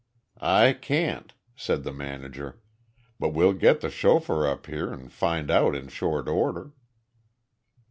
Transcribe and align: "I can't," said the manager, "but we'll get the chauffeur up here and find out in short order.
"I 0.41 0.73
can't," 0.73 1.31
said 1.55 1.83
the 1.83 1.93
manager, 1.93 2.59
"but 3.19 3.33
we'll 3.35 3.53
get 3.53 3.81
the 3.81 3.91
chauffeur 3.91 4.47
up 4.47 4.65
here 4.65 4.91
and 4.91 5.11
find 5.13 5.51
out 5.51 5.75
in 5.75 5.89
short 5.89 6.27
order. 6.27 6.73